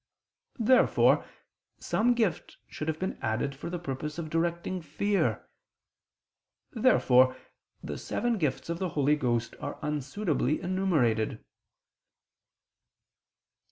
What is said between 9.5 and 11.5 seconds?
are unsuitably enumerated.